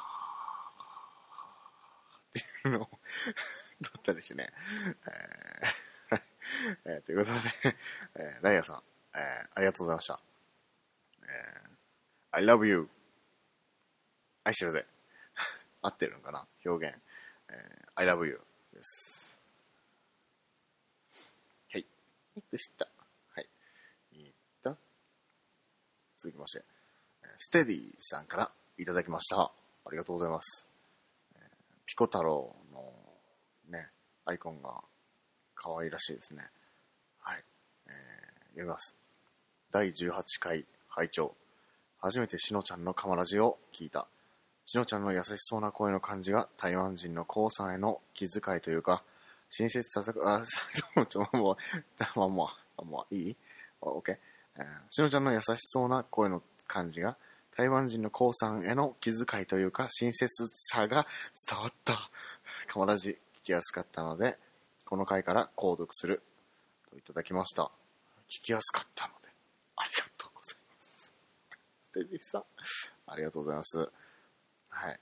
[2.29, 2.89] っていうのを
[3.83, 4.53] 取ったりしてね、
[5.05, 6.21] えー
[6.85, 7.77] えーということで、
[8.15, 8.83] えーライアさん、
[9.15, 10.19] えーありがとうございました。
[12.37, 12.89] I love you.
[14.43, 14.85] 愛してるぜ。
[15.81, 16.45] 合ってるのかな？
[16.65, 16.97] 表現。
[17.47, 18.41] えー I love you
[18.73, 19.39] です。
[21.71, 21.87] はい。
[22.35, 22.85] ネクスト。
[23.29, 23.49] はい。
[24.11, 24.77] えーっと、
[26.17, 26.65] 続きまして、
[27.37, 29.43] ステディさんからいただきました。
[29.43, 29.53] あ
[29.91, 30.67] りがとうございます。
[31.35, 32.93] えーピコ太郎の
[33.67, 33.91] ね、
[34.25, 34.83] アイコンが
[35.53, 36.51] 可愛らしいですね。
[37.19, 37.45] はい。
[37.85, 38.93] えー読みます。
[39.71, 41.37] 第18回拝聴
[42.05, 44.07] 初めてしのちゃんのカマラジを聞いた。
[44.63, 49.01] しのちゃんの優しそうな声の感じが台湾人のコウさんへの気遣いというか、
[49.49, 50.43] 親切ささく、 あ、
[51.07, 51.57] ちょ、も
[52.13, 53.37] う、もう、もう、もう、いい
[53.81, 54.65] オッケー。
[54.91, 57.17] しのちゃんの優しそうな声の感じが、
[57.57, 61.07] 台湾人のコウさんへの気遣いというか、親切さが
[61.49, 62.11] 伝わった。
[62.67, 64.37] カマラジ聞きやすかったので、
[64.85, 66.21] この回から購読する。
[66.91, 67.71] といただきました。
[68.29, 69.29] 聞きやすかったので、
[69.77, 70.14] ありがとう。
[71.95, 72.43] テディさん、
[73.07, 73.77] ありがとうございます。
[73.77, 73.89] はい。
[74.91, 74.99] え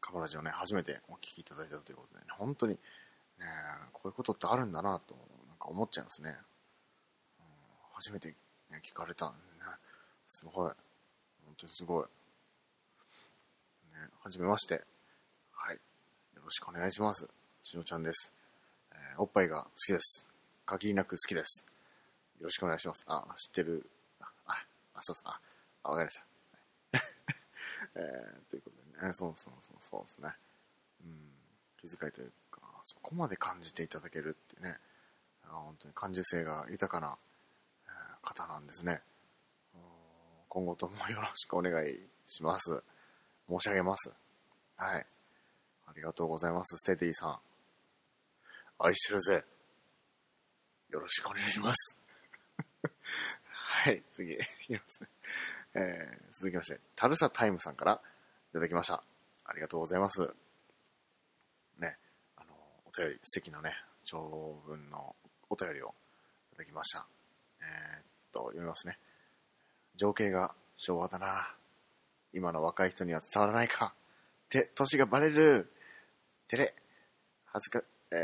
[0.00, 2.78] カマラジをね、初めてお聞きいただいたということでね、本当に、ね、
[3.94, 5.14] こういうことってあるんだなと、
[5.48, 6.36] なんか思っちゃいますね。
[7.40, 7.44] うん
[7.94, 9.32] 初めて、ね、聞かれた、ね。
[10.28, 10.72] すごい。
[11.46, 12.04] 本当にすごい。
[12.04, 12.08] ね、
[14.22, 14.82] はじめまして。
[15.52, 15.76] はい。
[15.76, 17.26] よろしくお願いします。
[17.62, 18.34] しのちゃんです。
[18.92, 20.26] えーおっぱいが好きです。
[20.66, 21.66] 限りなく好きです。
[22.38, 23.04] よろしくお願いします。
[23.06, 23.88] あ、知ってる。
[25.02, 25.22] そうです。
[25.26, 25.40] あ、
[25.84, 26.26] あわかりました。
[27.94, 30.34] えーということでね、そうそうそうそうですね。
[31.04, 31.32] うん、
[31.78, 34.78] 気遣いというか、そこまで感じていただけるっていうね、
[35.44, 37.18] あ本当に感受性が豊かな、
[37.86, 37.90] え
[38.22, 39.02] 方なんですね。
[40.48, 42.84] 今後ともよろしくお願いします。
[43.48, 44.12] 申し上げます。
[44.76, 45.06] はい。
[45.86, 47.40] ありがとうございます、ステディさん。
[48.78, 49.44] 愛してるぜ。
[50.90, 51.96] よろしくお願いします。
[53.74, 55.08] はい、次、いきますね。
[55.74, 58.00] えー続きまして、タルサタイムさんから
[58.50, 59.02] いただきました。
[59.46, 60.20] ありがとうございます。
[61.80, 61.96] ね、
[62.36, 62.54] あの、
[62.84, 63.72] お便り、素敵なね、
[64.04, 65.16] 長文の
[65.48, 65.94] お便りを
[66.52, 67.06] いただきました。
[67.62, 68.98] えーっと、読みますね。
[69.96, 71.56] 情景が昭和だな。
[72.34, 73.94] 今の若い人には伝わらないか。
[74.44, 75.72] って、年がバレる。
[76.46, 76.74] てれ。
[77.46, 78.16] 恥ずか、え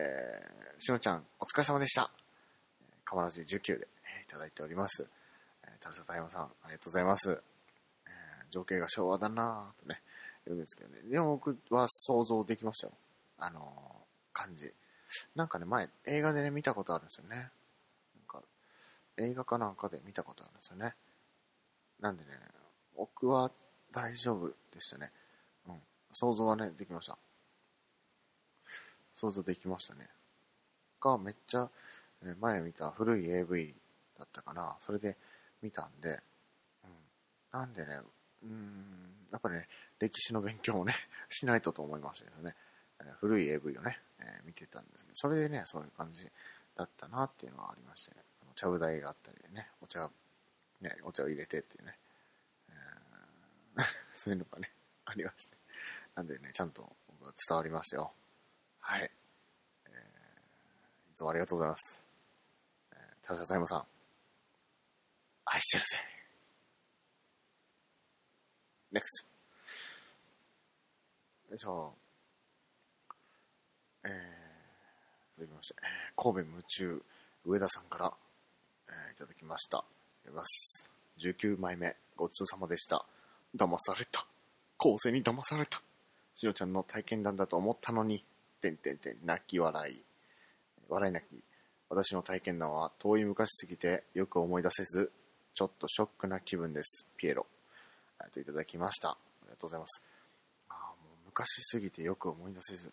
[0.77, 2.13] ー、しのちゃん、お疲れ様でした。
[3.05, 5.11] かまらじ19で、えーいただいております。
[5.79, 7.43] えー、タルサタイムさん、ありがとうございます。
[8.07, 10.01] えー情景が昭和だなぁとね、
[10.47, 11.03] 言うんですけどね。
[11.03, 12.95] でも僕は想像できましたよ。
[13.39, 14.73] あのー感じ。
[15.35, 17.37] なんかね、前、映画でね、見たことあるんですよね。
[17.37, 17.49] なん
[18.27, 18.43] か、
[19.17, 20.95] 映画かなんかで見たことあるんですよね。
[22.01, 22.31] なんでね、
[22.97, 23.51] 僕は
[23.93, 25.11] 大丈夫でしたね。
[25.67, 25.81] うん。
[26.13, 27.19] 想像はね、できました。
[29.15, 30.09] 想像できましたね。
[31.01, 31.69] が、めっちゃ、
[32.41, 33.75] 前見た古い AV
[34.19, 34.77] だったかな。
[34.81, 35.17] それで
[35.63, 36.21] 見たんで、
[36.85, 36.91] うん。
[37.53, 38.01] なんでね、
[38.43, 39.69] うーん、やっぱりね、
[39.99, 40.95] 歴史の勉強をね、
[41.31, 42.55] しないとと思いましてですね、
[43.01, 46.31] えー古い AV をね、えー見てたんですけど、それでね、そういう感じ
[46.77, 50.11] だったなっていうのはありまして、あの茶う台があったりね、お茶、
[50.81, 51.99] ね、お茶を入れてっていうね、
[52.69, 54.73] えー そういうのがね、
[55.05, 55.57] ありまして。
[56.15, 58.13] なんでね、ちゃんと僕は伝わりましたよ。
[58.81, 59.11] はい。
[59.87, 62.05] えーいつもありがとうございます。
[62.93, 63.87] えー、タルサタイムさん、
[65.51, 65.97] 愛してるぜ。
[68.93, 69.25] NEXT。
[71.51, 71.95] よいしょ。
[74.05, 75.75] えー、続きまして、
[76.17, 77.03] 神戸夢中、
[77.45, 78.13] 上田さんから、
[78.89, 79.85] えーいただきました。
[80.25, 80.91] 読みます。
[81.19, 83.05] 19枚目、ごちそうさまでした。
[83.57, 84.27] 騙された。
[84.77, 85.83] 後世に騙された。
[86.35, 88.25] しのちゃんの体験談だと思ったのに、
[88.61, 90.03] てんてんてん、泣き笑い。
[90.89, 91.43] 笑い泣き。
[91.89, 95.11] 私の体験談は遠い昔すぎてよく思い出せず、
[95.59, 97.05] ちょっとショックな気分です。
[97.17, 97.45] ピエロ。
[98.21, 99.09] ありがとういただきました。
[99.09, 100.05] ありがとうございます。
[100.69, 100.79] あも
[101.25, 102.93] う昔すぎてよく思い出せず、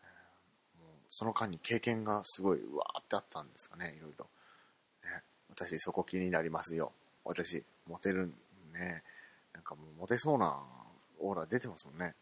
[0.00, 4.26] えーもうその間に経験がすごいうわーってあったんですかね、いろいろ。
[5.04, 6.92] ね、私そこ気になりますよ。
[7.26, 8.32] 私、モテる
[8.72, 9.02] ね。
[9.52, 10.62] なんかもうモテそうな
[11.20, 12.14] オーラ出てますもんね。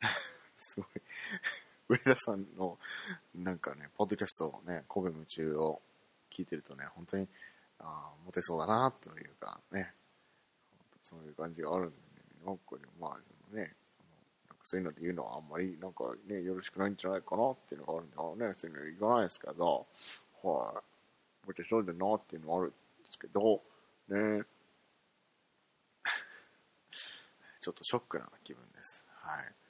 [0.60, 0.86] すごい。
[1.88, 2.78] 上田さんの、
[3.34, 5.82] なんかね、ポッドキャストをね、神戸夢中を
[6.30, 7.26] 聞いてるとね、本当に、
[7.84, 9.92] ああ、モテそうだな、というかね、
[11.00, 12.00] そういう感じがあるんで、ね、
[12.46, 13.74] なんかでもまあ、ね、
[14.62, 19.86] そういうので言うのはあんまり、なんかね、よろしくないんじゃないかなっていうのがあるんで、あね、そういうの言わないですけど、
[20.42, 20.82] は
[21.44, 23.62] い、モテそうだなっていうのもあるんですけど、
[24.08, 24.44] ね、
[27.60, 29.04] ちょっとショックな気分です。
[29.08, 29.63] はい。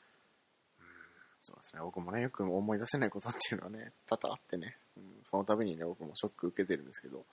[1.47, 1.83] そうですね。
[1.83, 7.27] 僕もね、よく思い出せないことっていうのはね、多々あってね、うん、その度にね、僕もショック受けてるんですけど、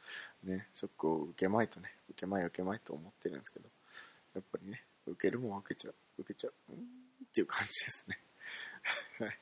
[0.44, 3.70] ね、ショックを受けまいとね、受けまい受けまいと思ってるんですけど、
[4.36, 8.20] やっぱりね、受けるもん受けちゃう、受けちゃう、うんっていう感じですね。
[9.26, 9.40] はい。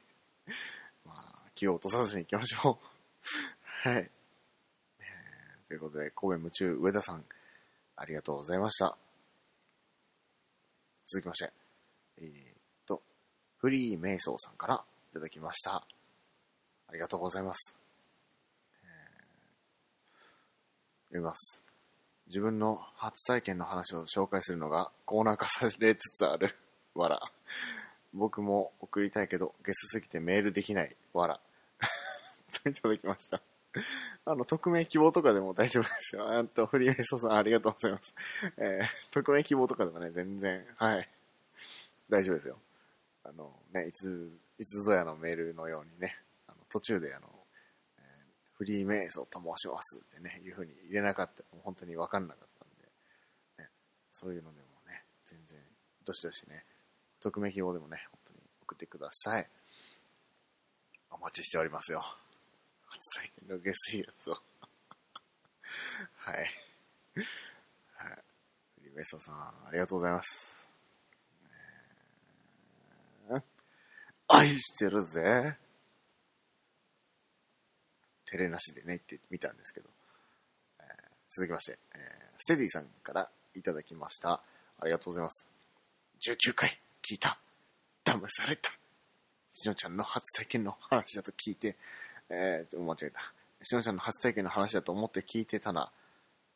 [1.03, 2.86] まあ、気を落とさずに行きましょう。
[3.89, 4.12] はい。
[4.99, 7.25] えーということで、神戸夢中上田さん、
[7.95, 8.95] ありがとうございました。
[11.08, 11.53] 続きまして、
[12.17, 12.48] えー、
[13.60, 15.84] フリー瞑想さんからいただきました。
[16.88, 17.76] ありがとうございます。
[18.84, 18.88] え
[21.10, 21.62] 読みます。
[22.28, 26.56] 自分の初体験の話を紹介するのがコーナー化されつつある。
[26.95, 27.19] わら。
[28.13, 30.95] 僕も送りたいけど、ゲスすぎてメールできない。
[31.13, 31.41] わら。
[32.63, 33.41] といただきました。
[34.26, 36.39] あの、匿名希望とかでも大丈夫ですよ。
[36.39, 38.15] あと、フリーメイソーさんありがとうございます。
[38.58, 41.10] えー、匿名希望とかでもね、全然、はい。
[42.10, 42.58] 大丈夫ですよ。
[43.23, 46.15] あの、ね、いつ、いつぞやのメールのようにね、
[46.47, 47.27] あの途中であの、
[47.97, 48.29] えー
[48.60, 52.89] フリーメイソーと申しますってね、いう風に入れなかった、もう本当にわかんなかったんで、
[53.63, 53.69] ね、
[54.12, 55.58] そういうのでもね、全然、
[56.03, 56.65] どしどしね、
[57.21, 59.47] 匿名希望でもね、本当に送ってください。
[61.10, 62.03] お待ちしておりますよ。
[62.88, 64.34] 初体験のゲスいやつを。
[66.17, 66.36] はい。
[67.95, 68.23] はい。
[68.75, 70.69] フリーメイソーさん、ありがとうございます。
[73.29, 73.41] えー
[74.32, 75.58] 愛してるぜ。
[78.26, 79.89] 照れなしでね、ってみたんですけど。
[80.80, 80.86] えー
[81.32, 82.00] 続きまして、えー
[82.38, 84.42] ステディさんからいただきました。
[84.80, 85.48] ありがとうございます。
[86.22, 87.39] 19回聞いた。
[88.06, 88.72] 騙された。
[89.50, 91.76] しのちゃんの初体験の話だと聞いて、
[92.30, 93.20] えー、ちょ間違えた。
[93.63, 95.92] しのちゃんの初体験の話だと思って聞いてたな。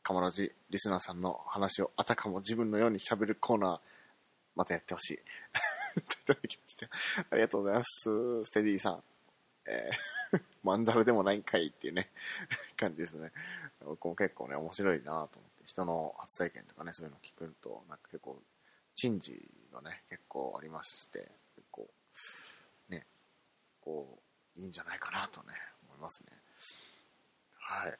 [0.04, 3.80] かまらじリスナーさんの話をあたかも自分のように喋るコーナー、
[4.56, 5.20] またやってほしい。
[5.98, 6.88] いただきました。
[7.30, 8.46] ありがとうございます。
[8.46, 9.04] ステディさん。
[9.66, 12.12] えー、 まんざらでもないんかいっていうね、
[12.78, 13.32] 感じですね。
[13.82, 18.42] 僕も結構ね、面白いなと思って、人の初体験とかね、そういうの聞くと、なんか結構、
[18.96, 21.90] 珍事がね、結構ありまして、結構、
[22.90, 23.06] ね、
[23.82, 24.22] こ
[24.56, 25.54] う、いいんじゃないかなとね、
[25.88, 26.32] 思いますね。
[27.58, 28.00] はい。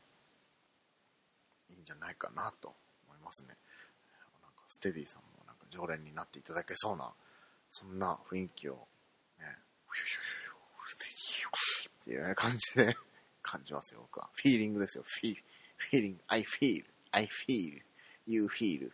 [1.70, 2.76] いいんじゃないかなと
[3.08, 3.56] 思いますね。
[4.42, 7.12] なんかステディさんもなんか常連になっていただけそうな、
[7.76, 8.88] そんな雰囲気を、
[9.40, 9.46] ね、
[12.02, 12.96] っていう感じで
[13.42, 14.30] 感じますよ、僕は。
[14.36, 15.04] フィーリングですよ。
[15.08, 15.36] フィー、
[15.78, 17.82] フィーリング、I feel, I feel,
[18.28, 18.92] you feel.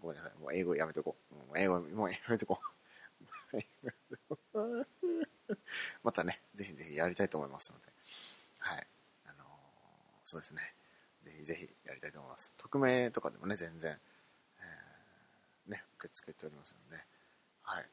[0.00, 0.40] ごめんなさい。
[0.40, 1.34] もう英語やめとこう。
[1.34, 2.58] もう英語、もうやめとこ
[3.54, 4.86] う。
[6.02, 7.84] またね、ぜひぜひやりたいと思いますので。
[8.58, 8.86] はい。
[9.26, 9.46] あのー
[10.24, 10.74] そうですね。
[11.22, 12.52] ぜひぜひやりたいと思います。
[12.56, 13.96] 匿名とかでもね、全然、
[14.58, 17.04] えーね、受け付けておりますので、
[17.62, 17.84] はい。
[17.84, 17.88] ぜ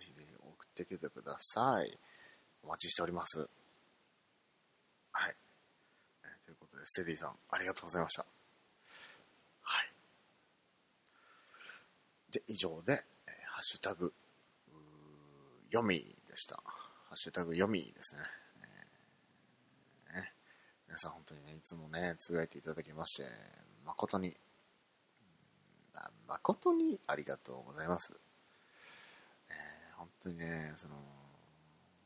[0.00, 1.98] ひぜひ送ってきてください。
[2.62, 3.48] お待ちしております。
[5.12, 5.36] はい。
[6.24, 8.26] えーということで、ステディさん、ありがとうございました。
[9.62, 9.92] はい。
[12.32, 14.12] で、以上で、えーハッシュタグ、
[15.70, 16.56] 読みでした。
[16.64, 18.22] ハッシュタグ読みですね。
[20.14, 20.32] えね
[20.86, 23.28] 皆さん本当にね、いつもね、つぶやいていただきまして、
[23.84, 24.36] 誠に、
[26.26, 28.18] 誠にありがとうございます。
[30.22, 30.94] 当にね、その、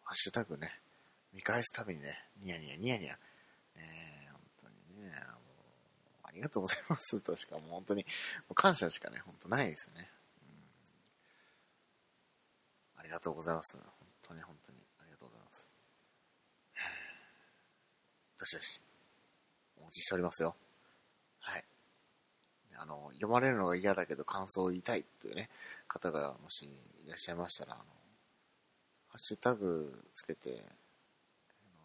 [0.04, 0.80] ハッシュタグね、
[1.32, 3.18] 見返すたびにね、ニヤニヤニヤニヤ、
[3.76, 4.68] え本当
[5.00, 5.14] にね、もう、
[6.24, 8.04] ありがとうございますとしか、もう本当に、
[8.48, 10.10] もう感謝しかね、本当ないですね。
[10.42, 10.44] う
[12.98, 13.76] んありがとうございます。
[13.76, 13.84] 本
[14.22, 15.68] 当に本当にありがとうございます。
[18.38, 18.82] どしどし、
[19.78, 20.56] お待ちしておりますよ。
[21.40, 21.64] はい。
[22.78, 25.48] あの、読まれるのが嫌だけど感想を言いたいというね、
[25.88, 26.64] 方がもし
[27.04, 27.84] いらっしゃいましたら、あの、
[29.16, 30.62] ハッシュタグつけて、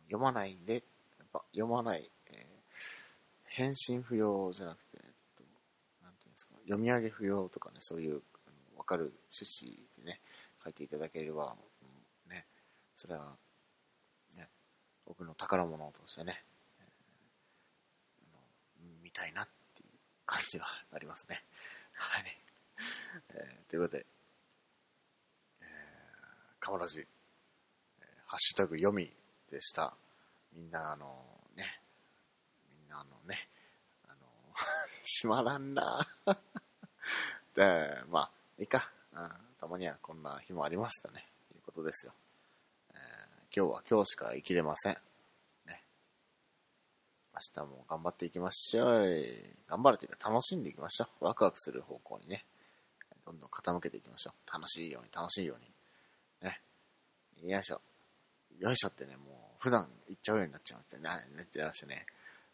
[0.08, 0.80] 読まないんで、や
[1.24, 2.36] っぱ読まない、えー
[3.54, 5.02] 返信不要じゃなくて、えっ
[5.38, 5.44] と、
[6.04, 8.22] なんていうんですか、読み上げ不要とかね、そういう、
[8.78, 10.20] わかる趣旨でね、
[10.64, 12.46] 書いていただければ、うんね、
[12.98, 13.36] それは、
[14.36, 14.50] ね、
[15.06, 16.44] 僕の宝物としてね、
[16.80, 18.40] えーの
[19.02, 19.90] 見たいなっていう
[20.26, 21.44] 感じはありますね。
[21.96, 22.38] はい。
[23.30, 24.06] えーということで、
[25.62, 27.06] えー、かまらじ、
[28.32, 29.12] ハッシュタグ読み
[29.52, 29.94] でした。
[30.56, 31.06] みんなあの
[31.58, 31.82] ね、
[32.70, 33.50] みんなあのね、
[34.08, 34.16] あの、
[35.22, 36.08] 閉まらんな
[37.54, 38.90] で、まあ、いいか。
[39.12, 39.30] うん
[39.60, 42.14] たまにはこんな日もありますとね、ということですよ。
[42.92, 42.98] えー
[43.54, 44.98] 今日は今日しか生きれません。
[45.66, 45.84] ね。
[47.34, 49.56] 明日も頑張っていきましょう。
[49.68, 51.26] 頑張るというか楽しんでいきましょう。
[51.26, 52.46] ワクワクする方向にね、
[53.26, 54.52] どんどん傾けていきましょう。
[54.54, 55.70] 楽しいように、楽しいように。
[56.40, 56.62] ね。
[57.44, 57.82] よいしょ。
[58.62, 61.04] よいしょってね、もう、普段言っちゃうようになっちゃいましたね。
[61.36, 62.06] なっちゃいましたね。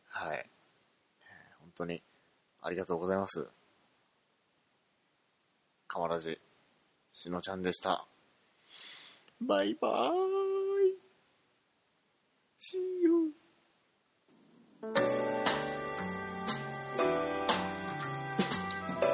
[0.07, 0.49] はい。
[1.59, 2.01] 本当に、
[2.61, 3.45] ありがとうございます。
[5.89, 6.39] かまらじ、
[7.11, 8.05] しのちゃんでした。
[9.41, 10.97] バイバーイ。
[12.57, 13.33] See you.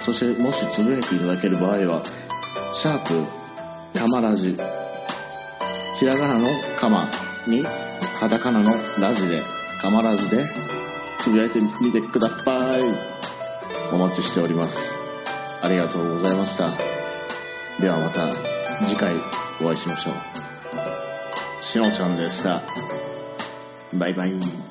[0.07, 2.01] そしてもしつぶやいていただける場合は
[2.73, 4.57] シャープかまラジ。
[5.99, 6.47] ひらがなの
[6.79, 7.09] かま
[7.49, 7.65] に
[8.21, 9.41] カタカナのラジで
[9.83, 10.45] かまラジで
[11.19, 12.83] つぶやいてみてください。
[13.93, 14.95] お待ちしております。
[15.65, 16.69] ありがとうございました。
[17.83, 18.29] ではまた
[18.87, 19.13] 次回
[19.61, 21.63] お会いしましょう。
[21.65, 22.63] しのちゃんでした。
[23.99, 24.66] バイバイ。